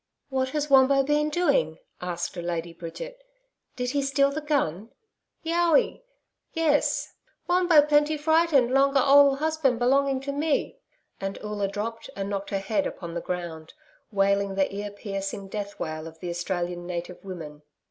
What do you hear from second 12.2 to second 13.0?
knocked her head